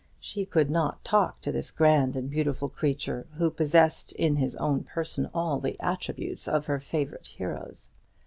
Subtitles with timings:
[0.19, 4.83] She could not talk to this grand and beautiful creature, who possessed in his own
[4.83, 7.91] person all the attributes of her favourite heroes.